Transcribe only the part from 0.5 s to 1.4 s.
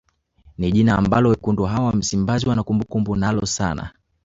Ni jina ambalo